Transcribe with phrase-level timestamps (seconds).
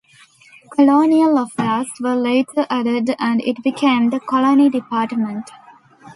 [0.71, 5.47] Colonial affairs were later added and it became the Colony Department.